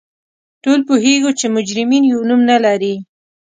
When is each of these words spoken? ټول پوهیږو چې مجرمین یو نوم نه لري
ټول 0.63 0.79
پوهیږو 0.87 1.31
چې 1.39 1.45
مجرمین 1.55 2.03
یو 2.11 2.19
نوم 2.29 2.41
نه 2.51 2.57
لري 2.65 2.95